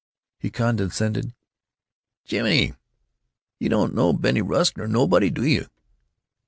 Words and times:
He 0.39 0.49
condescended: 0.49 1.35
"Jiminy! 2.23 2.73
You 3.59 3.69
don't 3.69 3.93
know 3.93 4.13
Bennie 4.13 4.41
Rusk 4.41 4.75
nor 4.75 4.87
nobody, 4.87 5.29
do 5.29 5.45
you! 5.45 5.67